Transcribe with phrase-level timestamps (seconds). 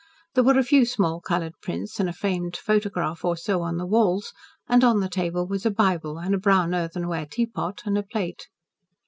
[0.33, 3.85] There were a few small coloured prints, and a framed photograph or so on the
[3.85, 4.33] walls,
[4.67, 8.47] and on the table was a Bible, and a brown earthenware teapot, and a plate.